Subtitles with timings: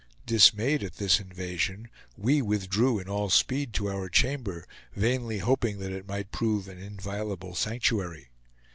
[0.25, 5.91] Dismayed at this invasion, we withdrew in all speed to our chamber, vainly hoping that
[5.91, 8.31] it might prove an inviolable sanctuary.